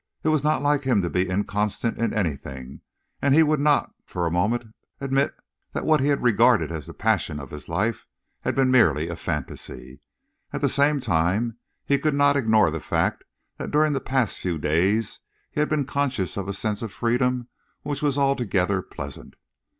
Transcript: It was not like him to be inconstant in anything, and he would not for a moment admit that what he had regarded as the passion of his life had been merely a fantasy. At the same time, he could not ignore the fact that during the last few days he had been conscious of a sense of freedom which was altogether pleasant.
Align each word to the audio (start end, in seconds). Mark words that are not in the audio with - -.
It 0.23 0.29
was 0.29 0.43
not 0.43 0.63
like 0.63 0.81
him 0.81 1.03
to 1.03 1.11
be 1.11 1.29
inconstant 1.29 1.99
in 1.99 2.11
anything, 2.11 2.81
and 3.21 3.35
he 3.35 3.43
would 3.43 3.59
not 3.59 3.93
for 4.03 4.25
a 4.25 4.31
moment 4.31 4.65
admit 4.99 5.31
that 5.73 5.85
what 5.85 5.99
he 5.99 6.07
had 6.07 6.23
regarded 6.23 6.71
as 6.71 6.87
the 6.87 6.93
passion 6.95 7.39
of 7.39 7.51
his 7.51 7.69
life 7.69 8.07
had 8.39 8.55
been 8.55 8.71
merely 8.71 9.09
a 9.09 9.15
fantasy. 9.15 10.01
At 10.51 10.61
the 10.61 10.69
same 10.69 10.99
time, 11.01 11.59
he 11.85 11.99
could 11.99 12.15
not 12.15 12.35
ignore 12.35 12.71
the 12.71 12.79
fact 12.79 13.25
that 13.59 13.69
during 13.69 13.93
the 13.93 14.01
last 14.11 14.39
few 14.39 14.57
days 14.57 15.19
he 15.51 15.59
had 15.59 15.69
been 15.69 15.85
conscious 15.85 16.35
of 16.35 16.47
a 16.47 16.53
sense 16.53 16.81
of 16.81 16.91
freedom 16.91 17.47
which 17.83 18.01
was 18.01 18.17
altogether 18.17 18.81
pleasant. 18.81 19.35